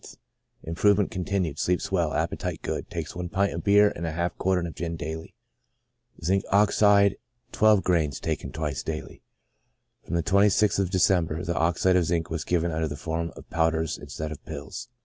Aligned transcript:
—Improvement 0.63 1.11
continued, 1.11 1.59
sleeps 1.59 1.91
well, 1.91 2.11
appetite 2.11 2.63
good; 2.63 2.89
takes 2.89 3.15
one 3.15 3.29
pint 3.29 3.53
of 3.53 3.63
beer 3.63 3.93
and 3.95 4.03
half 4.07 4.31
a 4.33 4.35
quartern 4.35 4.65
of 4.65 4.73
gin, 4.73 4.95
daily. 4.95 5.35
Zinc. 6.23 6.43
Ox., 6.51 6.79
gr.xij, 6.79 7.13
bis 7.51 8.89
die. 9.11 9.21
(From 10.03 10.15
the 10.15 10.23
26th 10.23 10.79
of 10.79 10.89
December, 10.89 11.43
the 11.43 11.53
oxide 11.53 11.95
of 11.97 12.05
zinc 12.05 12.31
was 12.31 12.43
given 12.43 12.71
under 12.71 12.87
the 12.87 12.97
form 12.97 13.31
of 13.35 13.47
powders 13.51 13.99
instead 13.99 14.31
of 14.31 14.43
pills.) 14.43 14.89